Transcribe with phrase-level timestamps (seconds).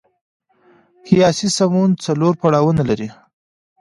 [1.07, 3.09] قیاسي سمون څلور پړاوونه لري.